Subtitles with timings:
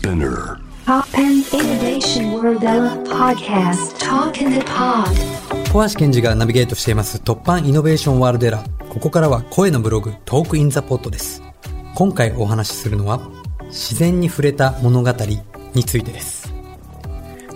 [0.00, 2.62] Spinner Pop and Innovation World
[3.06, 5.12] Podcast Talk in the Pod
[5.70, 8.88] 小橋健二がナビゲートしています突破イノベーションワールドエラー。
[8.88, 11.42] ここからは声のブログトークインザポットです。
[11.94, 13.20] 今回お話しするのは
[13.64, 15.12] 自然に触れた物語
[15.74, 16.50] についてです。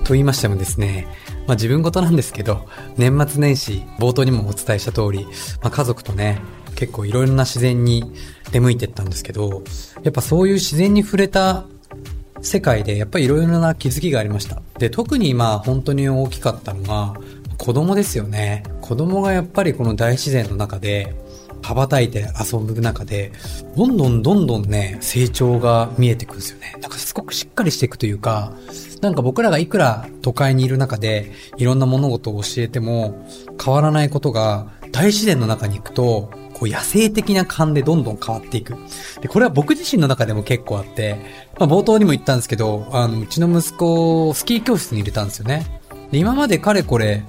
[0.05, 1.07] と言いましてもですね、
[1.47, 2.69] まあ自分事なんですけど、
[2.99, 5.25] 年末年始冒頭にもお伝えした通り、
[5.63, 6.43] まあ家族とね、
[6.77, 8.13] 結構いろいろな自然に
[8.53, 9.63] 出向いてったんですけど、
[10.03, 11.65] やっぱそういう自然に触れた
[12.45, 14.63] 世界でやっぱりいろいろな気づきがありました。
[14.79, 17.15] で、特にまあ本当に大きかったのが、
[17.57, 18.65] 子供ですよね。
[18.81, 21.15] 子供がやっぱりこの大自然の中で、
[21.63, 23.33] 羽ばたいて遊ぶ中で、
[23.75, 26.77] どんどんどんどんね、成長が見えてくるんですよね。
[26.83, 28.53] なんかすごくしっかりしていくというか、
[29.01, 33.27] なんか僕らがいくら都会にいる中で、いろんな物事を教えても
[33.63, 38.77] 変わらないことが、大自然の中に行くと、こう野生的な感でどんどん変わっていく。
[39.21, 41.17] で、これは僕自身の中でも結構あって、
[41.59, 45.81] まあ冒頭にも言ったんですけど、あの、うちの息子をスキー教室に入れたんですよね。
[46.11, 47.25] で今までかれこれ、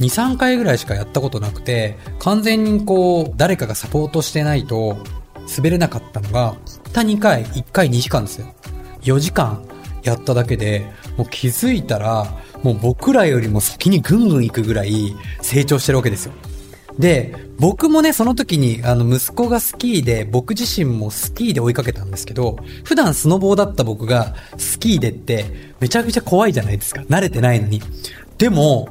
[0.00, 4.96] 2、3回ぐらいしかやったことなくて、完全にこう、誰かがサポートしてないと、
[5.56, 6.56] 滑れなかったのが、
[6.92, 8.46] た2回、1回2時間ですよ。
[9.02, 9.62] 4時間
[10.02, 10.86] やっただけで、
[11.16, 12.26] もう気づいたら、
[12.62, 16.32] もう僕らよりも先にぐんぐん行くぐらい成長してるわけですよ。
[16.98, 25.46] で、僕もね、その時に、あの、息子がスキーで、僕自身もスキーで追いかけたんですけど、普段スノボーだった僕が、スキーでって、
[25.80, 27.02] めちゃくちゃ怖いじゃないですか。
[27.02, 27.82] 慣れてないのに。
[28.38, 28.88] でも、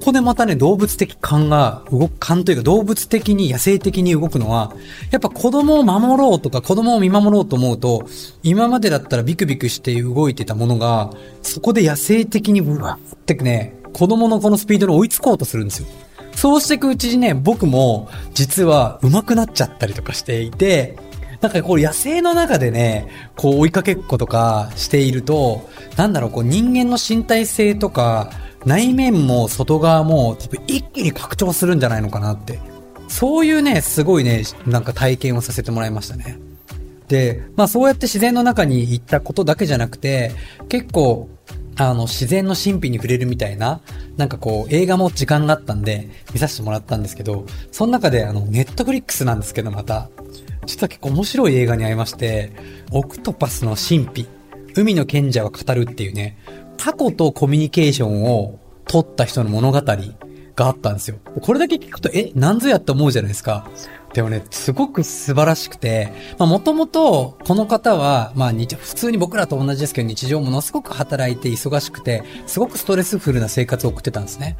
[0.00, 4.74] ここでまたね、動物的感が動く、感というか動物的に野生的に動くのは、
[5.10, 8.08] やっぱ子供を守ろうとか子供を見守ろうと思うと、
[8.42, 11.10] 今までだったらビクビクして動いてたものが、
[11.42, 15.88] そこで野生的にうわってね、子供のこのスピードに追いつこうとするんですよ。
[16.40, 20.96] そうしていくうちにね、僕も実は上手くなっちゃったりとかしていて、
[21.42, 25.68] なんかこう野生の中でね、こう追いかけっことかしていると、
[25.98, 28.30] なんだろう、こう人間の身体性とか、
[28.64, 32.58] 内面も外側も多分一気に拡張するんじゃないのかなって。
[33.08, 36.38] そういうね、すごいね、なんか体験をさせてもらいましたね。
[37.08, 40.32] で、まあそうやって自然の中に行ったことだけじゃなくて、
[40.70, 41.28] 結構、
[41.80, 43.80] あの、自然の神秘に触れるみたいな、
[44.18, 50.10] なんかこう、映画も時間があったんで、見させてもらったんですけど、その中で、あの、ネットフリックスなんですけど、また、
[50.66, 52.52] 実は結構面白い映画に会いまして、
[52.92, 54.28] オクトパスの神秘、
[54.74, 56.36] 海の賢者は語るっていうね、
[56.76, 61.16] タコとコミュニケーションを取った人の物語があったんですよ。
[61.40, 63.66] これだけ聞くと、え、なんぞやって思うじゃないですか。
[64.12, 74.56] でもね、すごく素晴らしくて、まあもともと、この方は、まあ日、普通に僕らと同じですけど、日常ものすごく働いて忙しくて、すごくストレスフルな生活を送ってたんですね。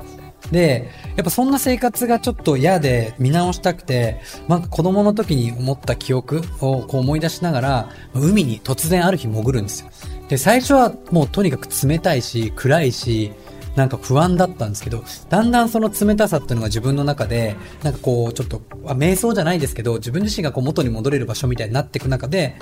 [0.52, 9.90] で、やっぱそんな生活がちょっと嫌で見直したくて、なんか子供の時に思った記憶をこう思い出しながら、海に突然ある日潜るんですよ。
[10.28, 13.32] で、最初はもうとにかく冷たいし、暗いし、
[13.76, 22.56] なんか不安だったんですけど、だんだんその冷たさっていうのが自分の中で、なんかこう、ちょっと、瞑想じゃないですけど、自分自身がこう元に戻れる場所みたいになっていく中で、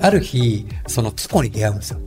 [0.00, 2.00] ある日、そのタコに出会うんですよ。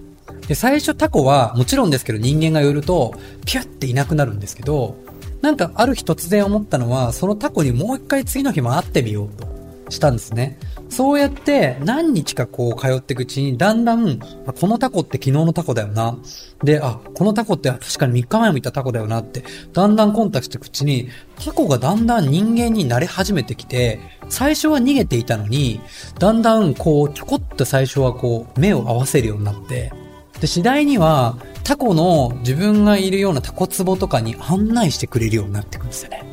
[0.48, 3.16] で、最初タコは、もちろんですけど人間が寄ると、
[3.46, 4.98] ピュッていなくなるんですけど、
[5.42, 9.48] なんかある日突然思ったのは、そのタコにもう一回次の日も会ってみようと
[9.90, 10.58] したんですね。
[10.90, 16.18] そうやって何日かこう通っていくうちに、だんだん、このタコって昨日のタコだよな。
[16.64, 21.10] で、あ、このタコって確かに3日前もいたタコだよなって、だんだんコンタクトしていくうちに、
[21.44, 24.00] タコがだんだん人間に慣れ始めてきて、
[24.30, 25.82] 最初は逃げていたのに、
[26.20, 29.92] だんだんこう、ちょこっと最初はこう、目を合わせるようになって、
[30.40, 36.24] で、次第には、タコの自分がいるようなタコ壺とかに案内してくれるようになってくるんですよね。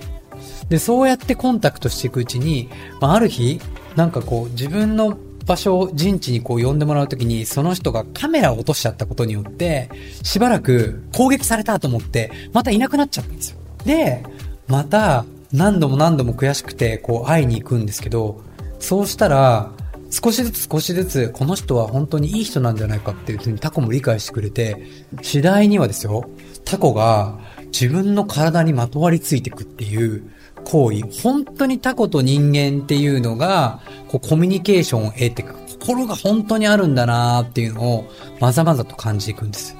[0.69, 2.69] で、そうやってコンタクトしていくうちに、
[3.01, 3.61] まあ、ある日、
[3.97, 9.91] なんかこう、自分の場所を、陣地にこう呼んでもらうときに、その人がカメラを落としちゃったことによって、
[10.23, 13.59] しばらく攻撃されたと思って、またいなくなっちゃったんですよ。
[13.85, 14.23] で、
[14.69, 18.43] また、何度も何度も悔しくて、こう会いに行くんですけど、
[18.79, 19.73] そうしたら、
[20.11, 24.85] 少しずつ少しずつ、この人は本当にいい人なんじゃないかっていうふうにタコも理解してくれて、
[25.23, 26.29] 次第にはですよ、
[26.65, 30.25] タコが自分の体にまとわりついていくっていう
[30.71, 38.05] 行為、本当にタコと人間っていうのが、こうコミュニケーションを得ていく、心が本当にあるんだなーっていうのを、
[38.39, 39.77] まざまざと感じていくんです。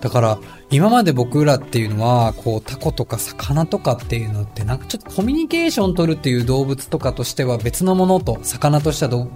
[0.00, 0.38] だから、
[0.70, 9.30] 今まで僕らっていうのは、こう、タコとか魚とかっていうのって、なんかちょっとコミュニケーション取るっていう動物とかとしては別のものと、魚としてはどう、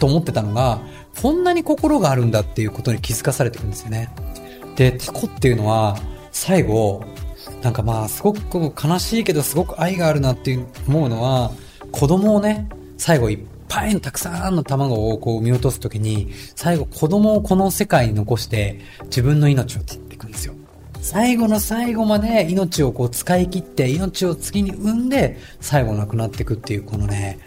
[0.00, 0.80] と思ってたのが、
[1.22, 4.10] こんなに心があるんだっていうことに気づかされていくんですよね。
[4.74, 5.96] で、タコっていうのは、
[6.32, 7.04] 最後、
[7.62, 11.50] なんかまあ、すごく悲しいけど、すごく愛があるなって思うのは、
[11.92, 13.38] 子供をね、最後いっ
[13.68, 20.54] ぱいのたくさんの卵をこう見落とすときに、最後子供をこの世界に残して自分の命を絶っていくんですよ。
[21.00, 27.38] 最後の最後まで命をこう使い切って命を次に産んで最後亡くなっていくっていうこのね、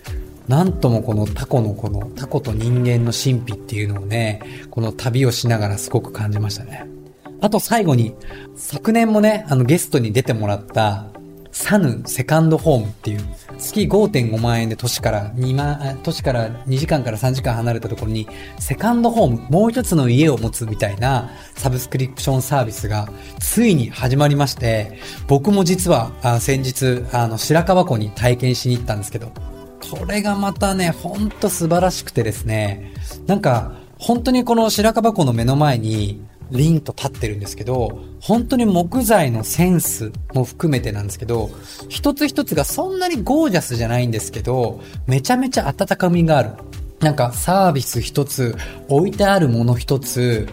[0.47, 6.85] なんともこのタコのこのタコと人間の神秘っていうのをね、この旅をしながらすごく感じましたね。
[7.41, 8.15] あと最後に、
[8.55, 11.05] 昨年もね、あのゲストに出てもらった、
[11.51, 13.21] サヌセカンドホームっていう、
[13.57, 18.27] 月5.5万円で都市から2万、都市から2時間から3時間離れたところに、
[18.59, 29.31] セカンドホーム、もう一つの家を持つみたいなサブスクリプションサービスがついに始まりまして、僕も実はあ先日、あの白川湖に体験しに行ったんですけど、
[29.89, 32.93] これがまたね、ほんと素晴らしくてですね、
[33.25, 36.21] なんか、本当にこの白樺湖の目の前に、
[36.51, 41.49] 凛と立ってるんですけど、本当に木材のセンスも含めてなんですけど、
[41.89, 46.51] 一つ一つがそんなにゴージャスじゃないんですけど、めちゃめちゃ温かみがある。
[46.99, 48.55] なんかサービス一つ、
[48.87, 50.47] 置いてあるもの一つ、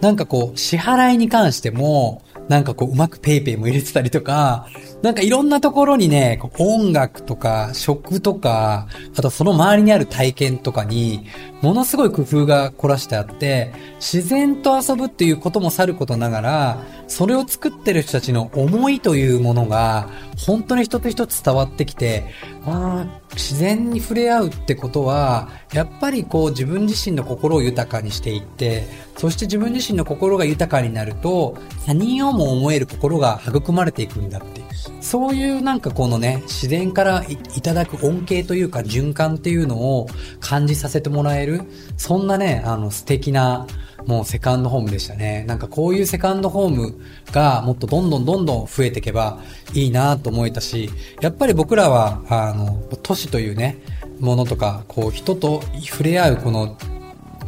[0.00, 4.66] なんかこう支払いに関しても、なんかこううまくペイペイも入れてたりとか、
[5.02, 8.86] なんかいろんなところにね、音楽とか食とか、
[9.16, 11.26] あとその周りにある体験とかに、
[11.62, 22.26] ものすごい工夫が凝らしてあって、自然と遊ぶっていうこともさることながら、それを作ってる人たちの思いというものが、本当に一つ一つ伝わってきて、
[22.66, 28.86] ああ、自然に触れ合うってことは、やっぱりこう自分自身の心を豊かにしていって、
[29.16, 31.56] そして自分自身の心が豊かになると、
[31.86, 34.59] 他人をも思える心が育まれていくんだって。
[35.00, 40.06] そういうなんかこのね、自然からいただく恩恵というか循環っていうのを
[40.40, 41.62] 感じさせてもらえる、
[41.96, 43.66] そんなね、あの素敵な、
[44.06, 45.44] もうセカンドホームでしたね。
[45.46, 46.98] なんかこういうセカンドホーム
[47.32, 49.40] がもっとどんどんどんどん増えていけば
[49.74, 50.90] いいなと思えたし、
[51.20, 53.78] やっぱり僕らは、あの、都市というね、
[54.18, 56.76] ものとか、こう人と触れ合うこの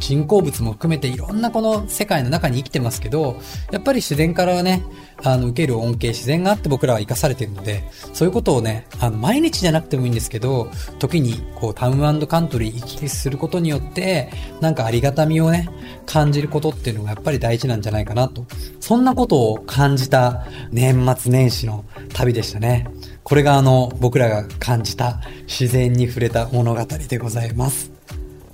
[0.03, 3.39] 人工物も含めていろんなこの世界の中に生きてますけど、
[3.71, 4.83] やっぱり自然からね、
[5.23, 10.69] あの、受ける恩恵、自然があって僕らは生かされてるので、そういうことをね、あの、毎日じゃなくてもいいんですけど、
[10.99, 14.29] 時に、こう、タウンカントリー行き来することによって、
[14.59, 15.69] なんかありがたみをね、
[16.05, 18.45] 感じることっていうのがやっぱり大事なんじゃないかなと。
[18.81, 22.87] そんなことを感じた年末年始の旅でしたね。
[23.23, 27.92] これがあの、僕らが感じた自然に触れた物語でございます。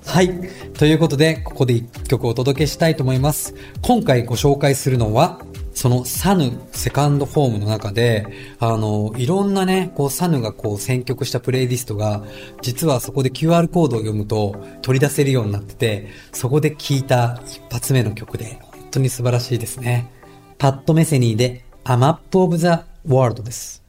[0.10, 0.50] はい。
[0.74, 3.54] ということで、ここで一曲お届けしたいと思います。
[3.84, 5.40] 今回ご紹介するのは、
[5.76, 8.26] そのサヌセカンドホームの中で、
[8.60, 12.24] あの、いろんなね、こうサヌがこう選曲したプレイリストが、
[12.64, 20.12] 実はそこで QR コードを読むと取り出せるようになってて、そこで聴いた一発目の曲で、本当に素晴らしいですね。
[20.58, 22.68] パッド・メセニーで A Map of the
[23.08, 23.89] World です。